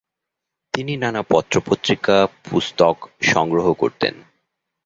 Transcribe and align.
তিনি 0.73 0.93
নানা 0.97 1.21
পত্রপত্রিকা, 1.29 2.17
পুস্তক 2.49 2.95
সংগ্রহ 3.23 3.67
করতেন। 3.73 4.15